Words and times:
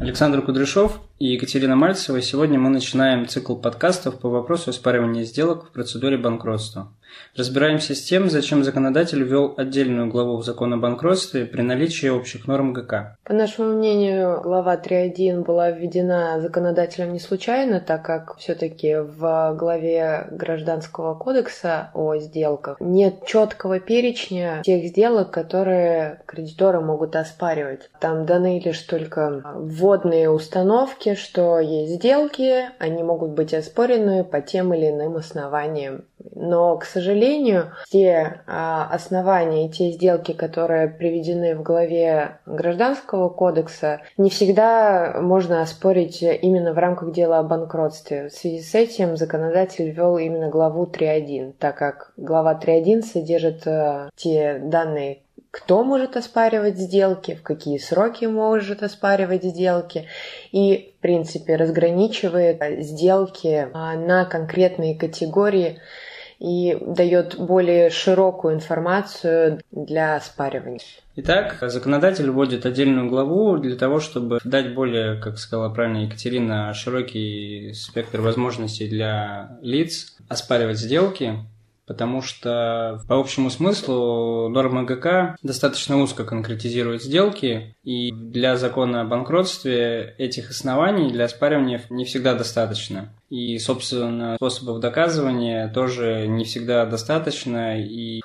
Александр 0.00 0.42
Кудряшов 0.42 1.00
и 1.18 1.28
Екатерина 1.28 1.76
Мальцева. 1.76 2.20
Сегодня 2.20 2.58
мы 2.58 2.68
начинаем 2.68 3.26
цикл 3.26 3.56
подкастов 3.56 4.18
по 4.18 4.28
вопросу 4.28 4.70
оспаривания 4.70 5.24
сделок 5.24 5.64
в 5.66 5.72
процедуре 5.72 6.18
банкротства. 6.18 6.92
Разбираемся 7.34 7.94
с 7.94 8.02
тем, 8.02 8.30
зачем 8.30 8.64
законодатель 8.64 9.22
ввел 9.22 9.54
отдельную 9.56 10.08
главу 10.08 10.36
в 10.36 10.44
закон 10.44 10.74
о 10.74 10.76
банкротстве 10.76 11.44
при 11.44 11.62
наличии 11.62 12.08
общих 12.08 12.46
норм 12.46 12.72
ГК. 12.72 13.16
По 13.24 13.32
нашему 13.32 13.74
мнению, 13.74 14.40
глава 14.42 14.76
3.1 14.76 15.44
была 15.44 15.70
введена 15.70 16.40
законодателем 16.40 17.12
не 17.12 17.20
случайно, 17.20 17.80
так 17.80 18.04
как 18.04 18.36
все-таки 18.36 18.96
в 18.96 19.54
главе 19.58 20.28
Гражданского 20.30 21.14
кодекса 21.14 21.90
о 21.94 22.16
сделках 22.16 22.78
нет 22.80 23.26
четкого 23.26 23.80
перечня 23.80 24.62
тех 24.64 24.84
сделок, 24.84 25.30
которые 25.30 26.22
кредиторы 26.26 26.80
могут 26.80 27.16
оспаривать. 27.16 27.90
Там 28.00 28.26
даны 28.26 28.60
лишь 28.64 28.80
только 28.80 29.42
вводные 29.54 30.30
установки, 30.30 31.05
что 31.14 31.60
есть 31.60 31.94
сделки, 31.94 32.64
они 32.78 33.02
могут 33.02 33.30
быть 33.30 33.54
оспорены 33.54 34.24
по 34.24 34.40
тем 34.40 34.74
или 34.74 34.90
иным 34.90 35.16
основаниям. 35.16 36.04
Но, 36.34 36.76
к 36.76 36.84
сожалению, 36.84 37.72
те 37.90 38.40
а, 38.46 38.88
основания 38.92 39.66
и 39.66 39.70
те 39.70 39.90
сделки, 39.90 40.32
которые 40.32 40.88
приведены 40.88 41.54
в 41.54 41.62
главе 41.62 42.38
Гражданского 42.46 43.28
кодекса, 43.28 44.02
не 44.18 44.30
всегда 44.30 45.18
можно 45.20 45.62
оспорить 45.62 46.22
именно 46.22 46.72
в 46.72 46.78
рамках 46.78 47.12
дела 47.12 47.38
о 47.38 47.42
банкротстве. 47.42 48.28
В 48.28 48.32
связи 48.32 48.60
с 48.60 48.74
этим 48.74 49.16
законодатель 49.16 49.90
ввел 49.90 50.18
именно 50.18 50.48
главу 50.48 50.84
3.1, 50.84 51.54
так 51.58 51.76
как 51.76 52.12
глава 52.16 52.58
3.1 52.60 53.02
содержит 53.02 53.66
а, 53.66 54.10
те 54.16 54.58
данные, 54.62 55.20
кто 55.56 55.82
может 55.82 56.18
оспаривать 56.18 56.76
сделки, 56.76 57.34
в 57.34 57.42
какие 57.42 57.78
сроки 57.78 58.26
может 58.26 58.82
оспаривать 58.82 59.42
сделки 59.42 60.06
и, 60.52 60.92
в 60.98 61.00
принципе, 61.00 61.56
разграничивает 61.56 62.60
сделки 62.84 63.66
а, 63.72 63.96
на 63.96 64.26
конкретные 64.26 64.94
категории 64.94 65.80
и 66.38 66.76
дает 66.78 67.38
более 67.38 67.88
широкую 67.88 68.56
информацию 68.56 69.62
для 69.70 70.16
оспаривания. 70.16 70.80
Итак, 71.16 71.56
законодатель 71.62 72.30
вводит 72.30 72.66
отдельную 72.66 73.08
главу 73.08 73.56
для 73.56 73.76
того, 73.76 74.00
чтобы 74.00 74.40
дать 74.44 74.74
более, 74.74 75.18
как 75.18 75.38
сказала 75.38 75.72
правильно 75.72 76.04
Екатерина, 76.04 76.74
широкий 76.74 77.72
спектр 77.72 78.20
возможностей 78.20 78.86
для 78.86 79.56
лиц 79.62 80.18
оспаривать 80.28 80.78
сделки, 80.78 81.46
потому 81.86 82.20
что 82.20 83.00
по 83.08 83.18
общему 83.18 83.50
смыслу 83.50 84.48
норма 84.48 84.84
ГК 84.84 85.36
достаточно 85.42 86.00
узко 86.02 86.24
конкретизирует 86.24 87.02
сделки, 87.02 87.76
и 87.84 88.10
для 88.12 88.56
закона 88.56 89.02
о 89.02 89.04
банкротстве 89.04 90.14
этих 90.18 90.50
оснований 90.50 91.12
для 91.12 91.26
оспаривания 91.26 91.82
не 91.90 92.04
всегда 92.04 92.34
достаточно. 92.34 93.14
И, 93.30 93.58
собственно, 93.58 94.36
способов 94.36 94.80
доказывания 94.80 95.68
тоже 95.68 96.26
не 96.26 96.44
всегда 96.44 96.86
достаточно, 96.86 97.80
и 97.80 98.20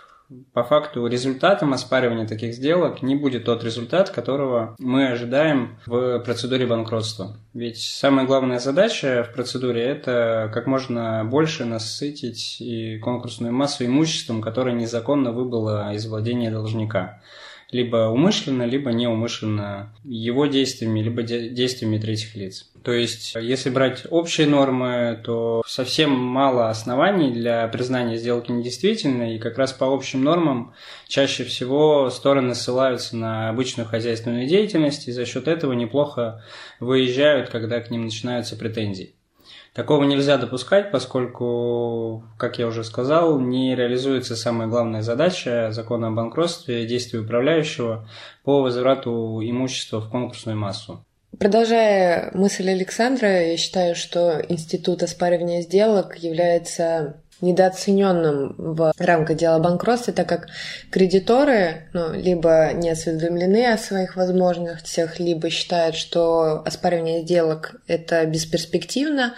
по 0.53 0.63
факту 0.63 1.07
результатом 1.07 1.73
оспаривания 1.73 2.27
таких 2.27 2.53
сделок 2.53 3.01
не 3.01 3.15
будет 3.15 3.45
тот 3.45 3.63
результат, 3.63 4.09
которого 4.09 4.75
мы 4.79 5.07
ожидаем 5.07 5.77
в 5.85 6.19
процедуре 6.19 6.65
банкротства. 6.65 7.37
Ведь 7.53 7.79
самая 7.79 8.25
главная 8.25 8.59
задача 8.59 9.25
в 9.29 9.33
процедуре– 9.33 9.81
это 9.83 10.49
как 10.53 10.67
можно 10.67 11.23
больше 11.25 11.65
насытить 11.65 12.61
и 12.61 12.97
конкурсную 12.99 13.53
массу 13.53 13.85
имуществом, 13.85 14.41
которое 14.41 14.75
незаконно 14.75 15.31
выбыло 15.31 15.93
из 15.93 16.05
владения 16.07 16.51
должника 16.51 17.21
либо 17.71 18.09
умышленно, 18.09 18.63
либо 18.63 18.91
неумышленно 18.91 19.93
его 20.03 20.45
действиями, 20.45 21.01
либо 21.01 21.23
действиями 21.23 21.97
третьих 21.97 22.35
лиц. 22.35 22.69
То 22.83 22.91
есть, 22.91 23.35
если 23.35 23.69
брать 23.69 24.03
общие 24.09 24.47
нормы, 24.47 25.19
то 25.23 25.63
совсем 25.67 26.11
мало 26.11 26.69
оснований 26.69 27.31
для 27.31 27.67
признания 27.67 28.17
сделки 28.17 28.51
недействительной, 28.51 29.35
и 29.35 29.39
как 29.39 29.57
раз 29.57 29.71
по 29.71 29.93
общим 29.93 30.23
нормам 30.23 30.73
чаще 31.07 31.43
всего 31.43 32.09
стороны 32.09 32.55
ссылаются 32.55 33.15
на 33.15 33.49
обычную 33.49 33.87
хозяйственную 33.87 34.47
деятельность, 34.47 35.07
и 35.07 35.11
за 35.11 35.25
счет 35.25 35.47
этого 35.47 35.73
неплохо 35.73 36.43
выезжают, 36.79 37.49
когда 37.49 37.79
к 37.79 37.91
ним 37.91 38.03
начинаются 38.03 38.55
претензии. 38.55 39.13
Такого 39.73 40.03
нельзя 40.03 40.37
допускать, 40.37 40.91
поскольку, 40.91 42.25
как 42.37 42.59
я 42.59 42.67
уже 42.67 42.83
сказал, 42.83 43.39
не 43.39 43.73
реализуется 43.73 44.35
самая 44.35 44.67
главная 44.67 45.01
задача 45.01 45.71
закона 45.71 46.07
о 46.07 46.11
банкротстве 46.11 46.85
действия 46.85 47.19
управляющего 47.19 48.07
по 48.43 48.61
возврату 48.61 49.39
имущества 49.41 50.01
в 50.01 50.09
конкурсную 50.09 50.57
массу. 50.57 51.05
Продолжая 51.39 52.31
мысль 52.33 52.69
Александра, 52.69 53.47
я 53.47 53.55
считаю, 53.55 53.95
что 53.95 54.41
институт 54.49 55.03
оспаривания 55.03 55.61
сделок 55.61 56.17
является 56.17 57.21
недооцененным 57.41 58.55
в 58.57 58.93
рамках 58.97 59.37
дела 59.37 59.59
банкротства, 59.59 60.13
так 60.13 60.29
как 60.29 60.47
кредиторы 60.91 61.89
ну, 61.93 62.13
либо 62.13 62.71
не 62.73 62.89
осведомлены 62.89 63.73
о 63.73 63.77
своих 63.77 64.15
возможностях, 64.15 65.19
либо 65.19 65.49
считают, 65.49 65.95
что 65.95 66.61
оспаривание 66.65 67.23
сделок 67.23 67.75
это 67.87 68.25
бесперспективно. 68.25 69.33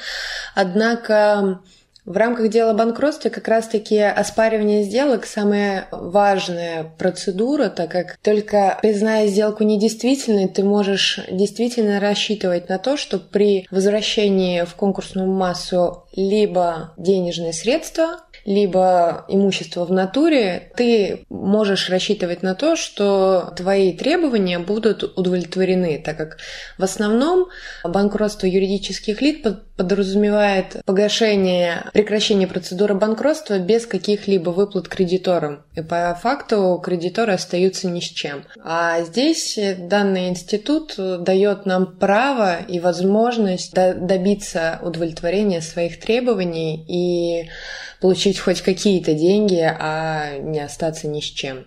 Однако 0.54 1.60
в 2.06 2.18
рамках 2.18 2.50
дела 2.50 2.74
банкротства 2.74 3.30
как 3.30 3.48
раз-таки 3.48 3.98
оспаривание 3.98 4.84
сделок 4.84 5.26
самая 5.26 5.88
важная 5.92 6.84
процедура, 6.98 7.70
так 7.70 7.92
как 7.92 8.18
только 8.22 8.78
призная 8.82 9.28
сделку 9.28 9.64
недействительной, 9.64 10.48
ты 10.48 10.64
можешь 10.64 11.20
действительно 11.32 12.00
рассчитывать 12.00 12.68
на 12.70 12.78
то, 12.78 12.98
что 12.98 13.20
при 13.20 13.68
возвращении 13.72 14.64
в 14.64 14.76
конкурсную 14.76 15.32
массу 15.32 16.04
либо 16.16 16.94
денежные 16.98 17.54
средства, 17.54 18.20
либо 18.46 19.26
имущество 19.30 19.86
в 19.86 19.92
натуре, 19.92 20.72
ты 20.76 21.26
можешь 21.30 21.90
рассчитывать 21.90 22.44
на 22.44 22.56
то, 22.56 22.76
что 22.76 23.54
твои 23.56 23.94
требования 23.94 24.60
будут 24.60 25.04
удовлетворены, 25.18 26.02
так 26.04 26.18
как 26.18 26.38
в 26.78 26.84
основном 26.84 27.48
банкротство 27.84 28.46
юридических 28.46 29.22
лиц 29.22 29.38
подразумевает 29.78 30.78
погашение, 30.86 31.86
прекращение 31.94 32.48
процедуры 32.48 32.94
банкротства 32.96 33.60
без 33.60 33.86
каких-либо 33.86 34.52
выплат 34.52 34.88
кредиторам. 34.88 35.64
И 35.76 35.82
по 35.82 36.18
факту 36.22 36.80
кредиторы 36.84 37.34
остаются 37.34 37.88
ни 37.88 38.00
с 38.00 38.06
чем. 38.06 38.44
А 38.64 39.02
здесь 39.02 39.58
данный 39.78 40.30
институт 40.30 40.96
дает 40.98 41.66
нам 41.66 41.98
право 41.98 42.60
и 42.60 42.80
возможность 42.80 43.74
добиться 43.74 44.80
удовлетворения 44.84 45.62
своих 45.62 46.00
требований 46.00 46.86
и 46.88 47.50
получить 48.00 48.40
хоть 48.40 48.62
какие-то 48.62 49.14
деньги, 49.14 49.62
а 49.62 50.38
не 50.38 50.60
остаться 50.60 51.08
ни 51.08 51.20
с 51.22 51.26
чем. 51.26 51.66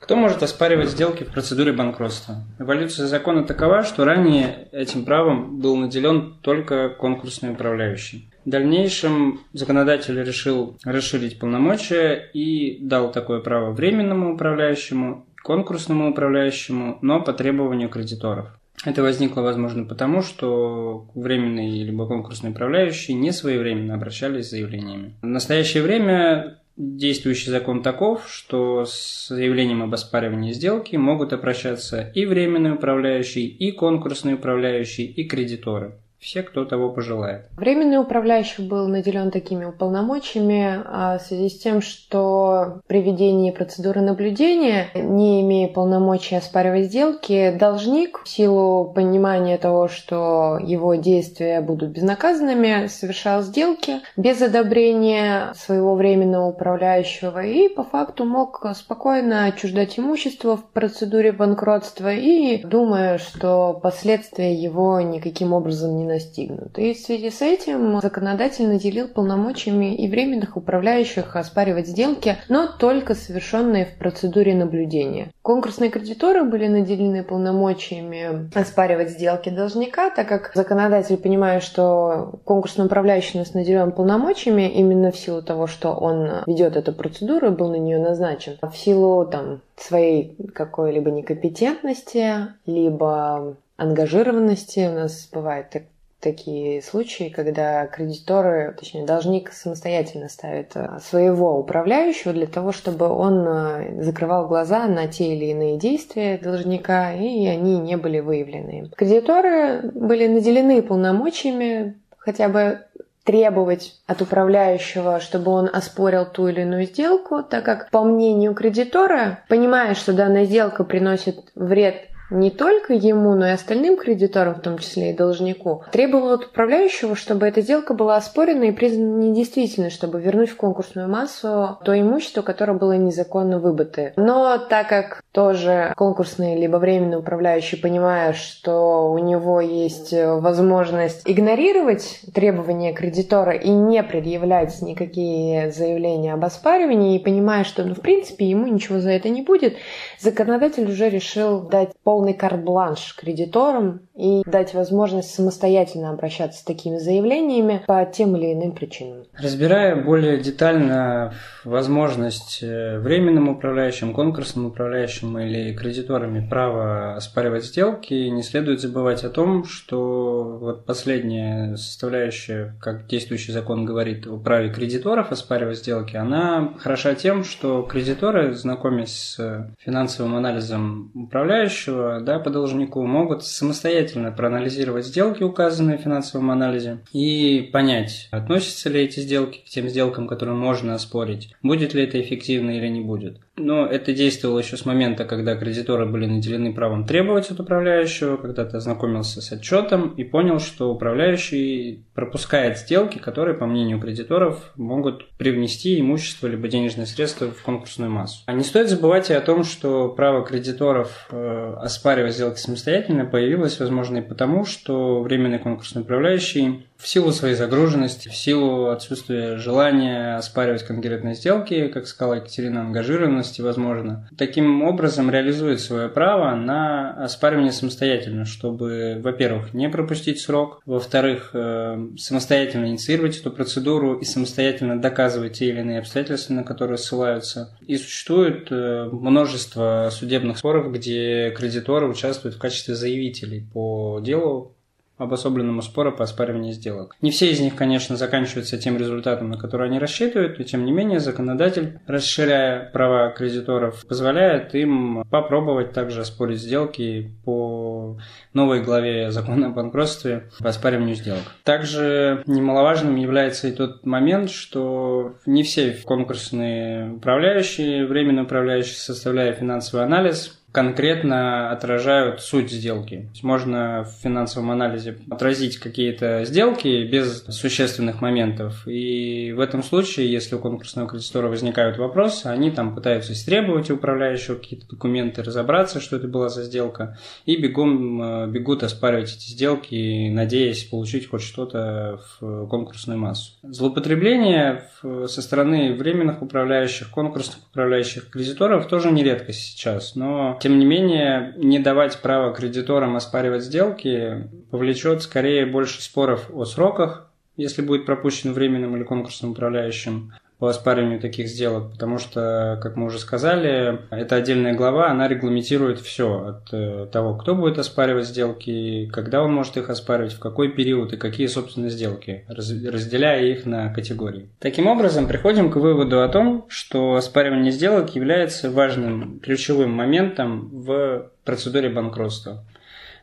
Кто 0.00 0.16
может 0.16 0.42
оспаривать 0.42 0.90
сделки 0.90 1.24
в 1.24 1.30
процедуре 1.30 1.72
банкротства? 1.72 2.36
Эволюция 2.58 3.06
закона 3.06 3.44
такова, 3.44 3.84
что 3.84 4.04
ранее 4.04 4.68
этим 4.72 5.04
правом 5.04 5.60
был 5.60 5.76
наделен 5.76 6.36
только 6.40 6.88
конкурсный 6.88 7.52
управляющий. 7.52 8.30
В 8.44 8.48
дальнейшем 8.48 9.40
законодатель 9.52 10.18
решил 10.20 10.78
расширить 10.84 11.38
полномочия 11.38 12.30
и 12.32 12.78
дал 12.80 13.12
такое 13.12 13.40
право 13.40 13.72
временному 13.72 14.34
управляющему, 14.34 15.26
конкурсному 15.44 16.10
управляющему, 16.10 16.98
но 17.02 17.20
по 17.20 17.34
требованию 17.34 17.90
кредиторов. 17.90 18.48
Это 18.84 19.02
возникло, 19.02 19.42
возможно, 19.42 19.84
потому, 19.84 20.22
что 20.22 21.06
временные 21.14 21.84
либо 21.84 22.06
конкурсные 22.06 22.52
управляющие 22.52 23.14
не 23.14 23.30
своевременно 23.30 23.94
обращались 23.94 24.46
с 24.46 24.50
заявлениями. 24.50 25.16
В 25.20 25.26
настоящее 25.26 25.82
время 25.82 26.59
действующий 26.80 27.50
закон 27.50 27.82
таков, 27.82 28.28
что 28.28 28.84
с 28.86 29.28
заявлением 29.28 29.82
об 29.82 29.92
оспаривании 29.92 30.52
сделки 30.52 30.96
могут 30.96 31.32
обращаться 31.32 32.10
и 32.14 32.24
временные 32.24 32.72
управляющие, 32.72 33.46
и 33.46 33.70
конкурсные 33.70 34.36
управляющие, 34.36 35.06
и 35.06 35.28
кредиторы 35.28 35.98
все, 36.20 36.42
кто 36.42 36.64
того 36.66 36.90
пожелает. 36.90 37.46
Временный 37.56 37.98
управляющий 37.98 38.62
был 38.62 38.86
наделен 38.88 39.30
такими 39.30 39.64
уполномочиями 39.64 40.82
а 40.84 41.18
в 41.18 41.22
связи 41.22 41.48
с 41.48 41.58
тем, 41.58 41.80
что 41.80 42.82
при 42.86 43.00
ведении 43.00 43.50
процедуры 43.50 44.02
наблюдения, 44.02 44.88
не 44.94 45.40
имея 45.40 45.68
полномочий 45.68 46.36
оспаривать 46.36 46.86
сделки, 46.86 47.56
должник 47.58 48.22
в 48.24 48.28
силу 48.28 48.92
понимания 48.92 49.56
того, 49.56 49.88
что 49.88 50.58
его 50.60 50.94
действия 50.96 51.60
будут 51.62 51.90
безнаказанными, 51.90 52.86
совершал 52.88 53.42
сделки 53.42 54.00
без 54.16 54.42
одобрения 54.42 55.52
своего 55.54 55.94
временного 55.94 56.48
управляющего 56.48 57.42
и 57.42 57.68
по 57.68 57.82
факту 57.82 58.24
мог 58.24 58.64
спокойно 58.74 59.46
отчуждать 59.46 59.98
имущество 59.98 60.56
в 60.56 60.64
процедуре 60.66 61.32
банкротства 61.32 62.12
и 62.12 62.62
думая, 62.62 63.18
что 63.18 63.78
последствия 63.82 64.54
его 64.54 65.00
никаким 65.00 65.54
образом 65.54 65.96
не 65.96 66.09
достигнут. 66.10 66.78
И 66.78 66.94
в 66.94 66.98
связи 66.98 67.30
с 67.30 67.42
этим 67.42 68.00
законодатель 68.00 68.66
наделил 68.66 69.08
полномочиями 69.08 69.94
и 69.94 70.08
временных 70.08 70.56
управляющих 70.56 71.36
оспаривать 71.36 71.88
сделки, 71.88 72.36
но 72.48 72.66
только 72.66 73.14
совершенные 73.14 73.86
в 73.86 73.98
процедуре 73.98 74.54
наблюдения. 74.54 75.28
Конкурсные 75.42 75.90
кредиторы 75.90 76.44
были 76.44 76.66
наделены 76.66 77.22
полномочиями 77.22 78.50
оспаривать 78.54 79.10
сделки 79.10 79.48
должника, 79.48 80.10
так 80.10 80.28
как 80.28 80.52
законодатель, 80.54 81.16
понимая, 81.16 81.60
что 81.60 82.40
конкурсный 82.44 82.86
управляющий 82.86 83.38
нас 83.38 83.54
наделен 83.54 83.92
полномочиями 83.92 84.68
именно 84.68 85.10
в 85.10 85.16
силу 85.16 85.42
того, 85.42 85.66
что 85.66 85.92
он 85.92 86.28
ведет 86.46 86.76
эту 86.76 86.92
процедуру 86.92 87.48
и 87.48 87.56
был 87.56 87.70
на 87.70 87.76
нее 87.76 87.98
назначен, 87.98 88.58
в 88.62 88.76
силу 88.76 89.24
там, 89.26 89.60
своей 89.76 90.36
какой-либо 90.54 91.10
некомпетентности, 91.10 92.48
либо 92.66 93.56
ангажированности. 93.76 94.88
У 94.90 94.92
нас 94.92 95.28
бывает 95.32 95.74
такие 96.20 96.82
случаи, 96.82 97.32
когда 97.34 97.86
кредиторы, 97.86 98.74
точнее 98.78 99.06
должник 99.06 99.52
самостоятельно 99.52 100.28
ставит 100.28 100.72
э, 100.74 100.98
своего 101.02 101.58
управляющего 101.58 102.32
для 102.32 102.46
того, 102.46 102.72
чтобы 102.72 103.08
он 103.08 103.46
э, 103.46 104.02
закрывал 104.02 104.46
глаза 104.46 104.86
на 104.86 105.08
те 105.08 105.34
или 105.34 105.46
иные 105.46 105.78
действия 105.78 106.38
должника, 106.38 107.12
и 107.14 107.46
они 107.46 107.78
не 107.78 107.96
были 107.96 108.20
выявлены. 108.20 108.90
Кредиторы 108.96 109.80
были 109.94 110.26
наделены 110.26 110.82
полномочиями 110.82 111.96
хотя 112.18 112.48
бы 112.48 112.80
требовать 113.24 114.00
от 114.06 114.22
управляющего, 114.22 115.20
чтобы 115.20 115.52
он 115.52 115.70
оспорил 115.72 116.26
ту 116.26 116.48
или 116.48 116.62
иную 116.62 116.84
сделку, 116.86 117.42
так 117.42 117.64
как, 117.64 117.90
по 117.90 118.02
мнению 118.02 118.54
кредитора, 118.54 119.40
понимая, 119.48 119.94
что 119.94 120.12
данная 120.12 120.46
сделка 120.46 120.84
приносит 120.84 121.36
вред 121.54 122.09
не 122.30 122.50
только 122.50 122.94
ему, 122.94 123.34
но 123.34 123.46
и 123.46 123.50
остальным 123.50 123.96
кредиторам, 123.96 124.54
в 124.54 124.60
том 124.60 124.78
числе 124.78 125.10
и 125.10 125.16
должнику, 125.16 125.82
требовал 125.92 126.32
от 126.32 126.46
управляющего, 126.46 127.16
чтобы 127.16 127.46
эта 127.46 127.60
сделка 127.60 127.94
была 127.94 128.16
оспорена 128.16 128.64
и 128.64 128.72
признана 128.72 129.20
недействительной, 129.20 129.90
чтобы 129.90 130.20
вернуть 130.20 130.50
в 130.50 130.56
конкурсную 130.56 131.08
массу 131.08 131.78
то 131.84 131.98
имущество, 131.98 132.42
которое 132.42 132.74
было 132.74 132.92
незаконно 132.92 133.58
выбыто. 133.58 134.12
Но 134.16 134.58
так 134.58 134.88
как 134.88 135.22
тоже 135.32 135.92
конкурсный 135.96 136.58
либо 136.58 136.76
временный 136.76 137.18
управляющий, 137.18 137.76
понимая, 137.76 138.32
что 138.32 139.10
у 139.10 139.18
него 139.18 139.60
есть 139.60 140.12
возможность 140.12 141.22
игнорировать 141.24 142.20
требования 142.34 142.92
кредитора 142.92 143.52
и 143.52 143.70
не 143.70 144.02
предъявлять 144.02 144.80
никакие 144.82 145.70
заявления 145.70 146.34
об 146.34 146.44
оспаривании, 146.44 147.16
и 147.16 147.22
понимая, 147.22 147.64
что, 147.64 147.84
ну, 147.84 147.94
в 147.94 148.00
принципе, 148.00 148.46
ему 148.46 148.66
ничего 148.66 149.00
за 149.00 149.10
это 149.10 149.28
не 149.28 149.42
будет, 149.42 149.76
законодатель 150.18 150.88
уже 150.88 151.08
решил 151.08 151.60
дать 151.60 151.90
пол 152.02 152.19
полный 152.20 152.34
карт-бланш 152.34 153.14
кредиторам 153.16 154.02
и 154.14 154.42
дать 154.44 154.74
возможность 154.74 155.34
самостоятельно 155.34 156.10
обращаться 156.10 156.60
с 156.60 156.62
такими 156.62 156.98
заявлениями 156.98 157.82
по 157.86 158.04
тем 158.04 158.36
или 158.36 158.52
иным 158.52 158.72
причинам. 158.72 159.24
Разбирая 159.38 159.96
более 159.96 160.38
детально 160.38 161.32
возможность 161.64 162.58
э, 162.62 162.98
временным 162.98 163.48
управляющим, 163.48 164.12
конкурсным 164.12 164.66
управляющим 164.66 165.38
или 165.38 165.74
кредиторами 165.74 166.46
права 166.46 167.14
оспаривать 167.14 167.64
сделки, 167.64 168.12
не 168.12 168.42
следует 168.42 168.82
забывать 168.82 169.24
о 169.24 169.30
том, 169.30 169.64
что 169.64 170.58
вот 170.60 170.84
последняя 170.84 171.76
составляющая, 171.76 172.76
как 172.82 173.06
действующий 173.06 173.52
закон 173.52 173.86
говорит 173.86 174.26
о 174.26 174.36
праве 174.36 174.70
кредиторов 174.70 175.32
оспаривать 175.32 175.78
сделки, 175.78 176.16
она 176.16 176.74
хороша 176.80 177.14
тем, 177.14 177.44
что 177.44 177.80
кредиторы, 177.80 178.52
знакомясь 178.52 179.36
с 179.38 179.74
финансовым 179.78 180.36
анализом 180.36 181.10
управляющего, 181.14 182.09
да, 182.18 182.40
по 182.40 182.50
должнику 182.50 183.06
могут 183.06 183.44
самостоятельно 183.44 184.32
проанализировать 184.32 185.06
сделки, 185.06 185.44
указанные 185.44 185.98
в 185.98 186.00
финансовом 186.00 186.50
анализе, 186.50 186.98
и 187.12 187.70
понять, 187.72 188.28
относятся 188.32 188.88
ли 188.88 189.02
эти 189.02 189.20
сделки 189.20 189.58
к 189.58 189.68
тем 189.68 189.88
сделкам, 189.88 190.26
которые 190.26 190.56
можно 190.56 190.94
оспорить, 190.94 191.54
будет 191.62 191.94
ли 191.94 192.02
это 192.02 192.20
эффективно 192.20 192.70
или 192.70 192.88
не 192.88 193.02
будет. 193.02 193.38
Но 193.60 193.86
это 193.86 194.12
действовало 194.12 194.60
еще 194.60 194.76
с 194.76 194.86
момента, 194.86 195.24
когда 195.24 195.54
кредиторы 195.54 196.06
были 196.06 196.26
наделены 196.26 196.72
правом 196.72 197.04
требовать 197.04 197.50
от 197.50 197.60
управляющего, 197.60 198.36
когда 198.36 198.64
ты 198.64 198.78
ознакомился 198.78 199.42
с 199.42 199.52
отчетом 199.52 200.14
и 200.14 200.24
понял, 200.24 200.58
что 200.58 200.90
управляющий 200.90 202.06
пропускает 202.14 202.78
сделки, 202.78 203.18
которые, 203.18 203.56
по 203.56 203.66
мнению 203.66 204.00
кредиторов, 204.00 204.72
могут 204.76 205.28
привнести 205.36 206.00
имущество 206.00 206.46
либо 206.46 206.68
денежные 206.68 207.06
средства 207.06 207.48
в 207.48 207.62
конкурсную 207.62 208.10
массу. 208.10 208.42
А 208.46 208.54
не 208.54 208.64
стоит 208.64 208.88
забывать 208.88 209.30
и 209.30 209.34
о 209.34 209.40
том, 209.40 209.64
что 209.64 210.08
право 210.08 210.44
кредиторов 210.44 211.28
э, 211.30 211.74
оспаривать 211.80 212.34
сделки 212.34 212.58
самостоятельно 212.58 213.26
появилось, 213.26 213.78
возможно, 213.78 214.18
и 214.18 214.22
потому, 214.22 214.64
что 214.64 215.20
временный 215.20 215.58
конкурсный 215.58 216.02
управляющий 216.02 216.86
в 217.00 217.08
силу 217.08 217.32
своей 217.32 217.54
загруженности, 217.54 218.28
в 218.28 218.34
силу 218.36 218.88
отсутствия 218.88 219.56
желания 219.56 220.36
оспаривать 220.36 220.84
конкретные 220.84 221.34
сделки, 221.34 221.88
как 221.88 222.06
сказала 222.06 222.34
Екатерина, 222.34 222.82
ангажированности, 222.82 223.62
возможно, 223.62 224.28
таким 224.36 224.82
образом 224.82 225.30
реализует 225.30 225.80
свое 225.80 226.08
право 226.08 226.54
на 226.54 227.12
оспаривание 227.24 227.72
самостоятельно, 227.72 228.44
чтобы, 228.44 229.18
во-первых, 229.22 229.72
не 229.72 229.88
пропустить 229.88 230.40
срок, 230.40 230.82
во-вторых, 230.84 231.50
э, 231.54 231.96
самостоятельно 232.18 232.86
инициировать 232.86 233.38
эту 233.38 233.50
процедуру 233.50 234.18
и 234.18 234.24
самостоятельно 234.24 235.00
доказывать 235.00 235.54
те 235.58 235.70
или 235.70 235.80
иные 235.80 236.00
обстоятельства, 236.00 236.52
на 236.52 236.64
которые 236.64 236.98
ссылаются. 236.98 237.76
И 237.86 237.96
существует 237.96 238.68
э, 238.70 239.08
множество 239.10 240.10
судебных 240.12 240.58
споров, 240.58 240.92
где 240.92 241.50
кредиторы 241.56 242.08
участвуют 242.08 242.56
в 242.56 242.58
качестве 242.58 242.94
заявителей 242.94 243.66
по 243.72 244.20
делу, 244.20 244.76
обособленному 245.20 245.82
спору 245.82 246.12
по 246.12 246.24
оспариванию 246.24 246.72
сделок. 246.72 247.14
Не 247.20 247.30
все 247.30 247.50
из 247.50 247.60
них, 247.60 247.76
конечно, 247.76 248.16
заканчиваются 248.16 248.78
тем 248.78 248.96
результатом, 248.96 249.50
на 249.50 249.58
который 249.58 249.88
они 249.88 249.98
рассчитывают, 249.98 250.58
но 250.58 250.64
тем 250.64 250.84
не 250.84 250.92
менее 250.92 251.20
законодатель, 251.20 252.00
расширяя 252.06 252.90
права 252.90 253.30
кредиторов, 253.30 254.04
позволяет 254.06 254.74
им 254.74 255.24
попробовать 255.30 255.92
также 255.92 256.22
оспорить 256.22 256.60
сделки 256.60 257.32
по 257.44 258.18
новой 258.54 258.82
главе 258.82 259.30
закона 259.30 259.68
о 259.68 259.70
банкротстве 259.70 260.48
по 260.58 260.68
оспариванию 260.68 261.16
сделок. 261.16 261.42
Также 261.64 262.42
немаловажным 262.46 263.16
является 263.16 263.68
и 263.68 263.72
тот 263.72 264.06
момент, 264.06 264.50
что 264.50 265.34
не 265.46 265.62
все 265.62 265.96
конкурсные 266.04 267.12
управляющие, 267.12 268.06
временно 268.06 268.42
управляющие, 268.42 268.96
составляя 268.96 269.52
финансовый 269.52 270.04
анализ, 270.04 270.59
конкретно 270.72 271.70
отражают 271.70 272.40
суть 272.40 272.70
сделки. 272.70 273.28
Можно 273.42 274.04
в 274.04 274.22
финансовом 274.22 274.70
анализе 274.70 275.16
отразить 275.30 275.78
какие-то 275.78 276.44
сделки 276.44 277.04
без 277.04 277.44
существенных 277.44 278.20
моментов. 278.20 278.86
И 278.86 279.52
в 279.52 279.60
этом 279.60 279.82
случае, 279.82 280.30
если 280.30 280.54
у 280.54 280.58
конкурсного 280.58 281.08
кредитора 281.08 281.48
возникают 281.48 281.98
вопросы, 281.98 282.46
они 282.46 282.70
там 282.70 282.94
пытаются 282.94 283.32
истребовать 283.32 283.90
у 283.90 283.94
управляющего 284.00 284.56
какие-то 284.56 284.88
документы, 284.88 285.42
разобраться, 285.42 286.00
что 286.00 286.16
это 286.16 286.26
была 286.26 286.48
за 286.48 286.62
сделка, 286.62 287.18
и 287.44 287.56
бегом 287.56 288.22
э, 288.22 288.46
бегут 288.48 288.82
оспаривать 288.82 289.36
эти 289.36 289.50
сделки, 289.50 290.30
надеясь 290.30 290.84
получить 290.84 291.28
хоть 291.28 291.42
что-то 291.42 292.20
в 292.40 292.66
конкурсную 292.68 293.18
массу. 293.18 293.52
Злоупотребление 293.62 294.84
со 295.02 295.42
стороны 295.42 295.92
временных 295.92 296.42
управляющих, 296.42 297.10
конкурсных 297.10 297.58
управляющих 297.70 298.30
кредиторов 298.30 298.86
тоже 298.86 299.10
не 299.10 299.22
редкость 299.22 299.60
сейчас, 299.60 300.14
но 300.14 300.58
тем 300.60 300.78
не 300.78 300.84
менее, 300.84 301.54
не 301.56 301.78
давать 301.78 302.20
право 302.22 302.54
кредиторам 302.54 303.16
оспаривать 303.16 303.64
сделки 303.64 304.48
повлечет 304.70 305.22
скорее 305.22 305.66
больше 305.66 306.02
споров 306.02 306.50
о 306.52 306.64
сроках, 306.64 307.30
если 307.56 307.82
будет 307.82 308.06
пропущен 308.06 308.52
временным 308.52 308.96
или 308.96 309.04
конкурсным 309.04 309.52
управляющим, 309.52 310.32
по 310.60 310.68
оспариванию 310.68 311.18
таких 311.18 311.48
сделок, 311.48 311.90
потому 311.92 312.18
что, 312.18 312.78
как 312.82 312.94
мы 312.94 313.06
уже 313.06 313.18
сказали, 313.18 313.98
эта 314.10 314.36
отдельная 314.36 314.74
глава, 314.74 315.10
она 315.10 315.26
регламентирует 315.26 316.00
все 316.00 316.48
от 316.48 316.68
э, 316.74 317.08
того, 317.10 317.34
кто 317.34 317.54
будет 317.54 317.78
оспаривать 317.78 318.26
сделки, 318.26 319.08
когда 319.10 319.42
он 319.42 319.54
может 319.54 319.78
их 319.78 319.88
оспаривать, 319.88 320.34
в 320.34 320.38
какой 320.38 320.68
период 320.68 321.14
и 321.14 321.16
какие, 321.16 321.46
собственно, 321.46 321.88
сделки, 321.88 322.44
разделяя 322.46 323.42
их 323.42 323.64
на 323.64 323.90
категории. 323.92 324.50
Таким 324.58 324.86
образом, 324.86 325.26
приходим 325.26 325.70
к 325.70 325.76
выводу 325.76 326.22
о 326.22 326.28
том, 326.28 326.66
что 326.68 327.14
оспаривание 327.14 327.72
сделок 327.72 328.14
является 328.14 328.70
важным 328.70 329.40
ключевым 329.40 329.90
моментом 329.90 330.68
в 330.72 331.30
процедуре 331.42 331.88
банкротства. 331.88 332.62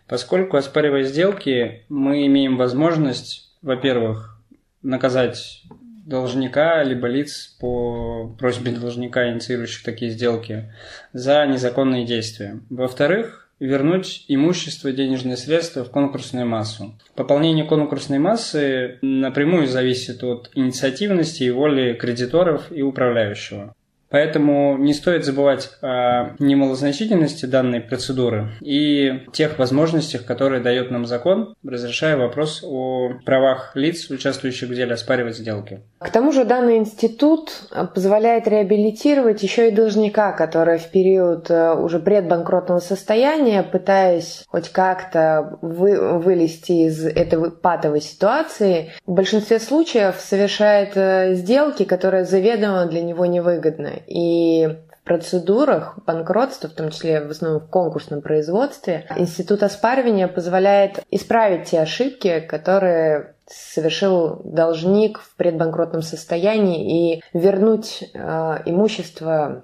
Поскольку, 0.08 0.58
оспаривая 0.58 1.04
сделки, 1.04 1.84
мы 1.88 2.26
имеем 2.26 2.58
возможность, 2.58 3.52
во-первых, 3.62 4.40
наказать 4.82 5.62
должника, 6.08 6.84
либо 6.84 7.08
лиц 7.08 7.56
по 7.60 8.34
просьбе 8.40 8.72
должника, 8.72 9.30
инициирующих 9.30 9.84
такие 9.84 10.12
сделки, 10.12 10.74
за 11.14 11.46
незаконные 11.46 12.06
действия. 12.06 12.60
Во-вторых, 12.70 13.50
вернуть 13.60 14.26
имущество, 14.28 14.92
денежные 14.92 15.38
средства 15.38 15.84
в 15.84 15.92
конкурсную 15.92 16.46
массу. 16.46 16.94
Пополнение 17.16 17.66
конкурсной 17.66 18.20
массы 18.20 19.00
напрямую 19.02 19.68
зависит 19.68 20.24
от 20.24 20.50
инициативности 20.54 21.44
и 21.44 21.52
воли 21.52 21.94
кредиторов 21.94 22.72
и 22.72 22.82
управляющего. 22.82 23.76
Поэтому 24.10 24.78
не 24.78 24.94
стоит 24.94 25.26
забывать 25.26 25.70
о 25.82 26.36
немалозначительности 26.40 27.46
данной 27.46 27.82
процедуры 27.82 28.50
и 28.62 29.26
тех 29.34 29.60
возможностях, 29.60 30.26
которые 30.26 30.62
дает 30.62 30.92
нам 30.92 31.06
закон, 31.06 31.56
разрешая 31.64 32.18
вопрос 32.18 32.64
о 32.64 33.12
правах 33.26 33.72
лиц, 33.76 34.10
участвующих 34.10 34.70
в 34.70 34.76
деле, 34.76 34.94
оспаривать 34.94 35.38
сделки. 35.38 35.82
К 36.00 36.10
тому 36.10 36.32
же 36.32 36.46
данный 36.46 36.78
институт 36.78 37.52
позволяет 37.94 38.48
реабилитировать 38.48 39.44
еще 39.44 39.70
и 39.70 39.72
должника, 39.72 40.32
который 40.32 40.78
в 40.78 40.88
период 40.90 41.50
э, 41.50 41.74
уже 41.74 42.00
предбанкротного 42.00 42.80
состояния, 42.80 43.64
пытаясь 43.64 44.44
хоть 44.48 44.70
как-то 44.70 45.58
вы, 45.62 46.20
вылезти 46.20 46.88
из 46.88 47.06
этой 47.06 47.52
патовой 47.52 48.02
ситуации, 48.02 48.92
в 49.06 49.14
большинстве 49.14 49.60
случаев 49.60 50.16
совершает 50.20 50.96
э, 50.96 51.34
сделки, 51.34 51.84
которые 51.84 52.26
заведомо 52.26 52.86
для 52.86 53.02
него 53.02 53.26
невыгодны. 53.26 53.97
И 54.06 54.68
в 54.92 55.04
процедурах 55.04 55.98
банкротства, 56.06 56.68
в 56.68 56.74
том 56.74 56.92
числе 56.92 57.22
в 57.22 57.32
основном 57.32 57.62
в 57.62 57.70
конкурсном 57.70 58.22
производстве, 58.22 59.08
институт 59.16 59.64
оспаривания 59.64 60.28
позволяет 60.28 61.04
исправить 61.10 61.70
те 61.70 61.80
ошибки, 61.80 62.40
которые 62.42 63.36
совершил 63.48 64.42
должник 64.44 65.20
в 65.20 65.36
предбанкротном 65.36 66.02
состоянии 66.02 67.16
и 67.16 67.24
вернуть 67.34 68.04
э, 68.14 68.62
имущество 68.66 69.64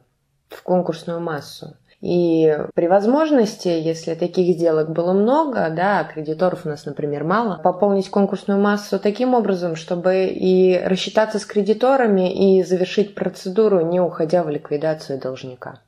в 0.49 0.63
конкурсную 0.63 1.19
массу. 1.19 1.75
И 2.03 2.53
при 2.75 2.87
возможности, 2.87 3.69
если 3.69 4.13
таких 4.15 4.57
сделок 4.57 4.91
было 4.91 5.13
много, 5.13 5.69
да, 5.69 6.01
а 6.01 6.03
кредиторов 6.03 6.65
у 6.65 6.69
нас, 6.69 6.85
например, 6.85 7.23
мало, 7.23 7.61
пополнить 7.63 8.09
конкурсную 8.09 8.59
массу 8.59 8.99
таким 8.99 9.33
образом, 9.33 9.77
чтобы 9.77 10.25
и 10.25 10.77
рассчитаться 10.83 11.39
с 11.39 11.45
кредиторами, 11.45 12.57
и 12.57 12.61
завершить 12.63 13.15
процедуру, 13.15 13.79
не 13.85 14.01
уходя 14.01 14.43
в 14.43 14.49
ликвидацию 14.49 15.17
должника. 15.17 15.79